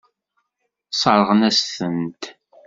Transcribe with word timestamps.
Sseṛɣen-asen-tent. 0.91 2.23